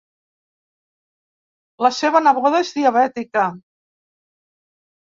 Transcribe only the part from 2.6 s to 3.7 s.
és diabètica.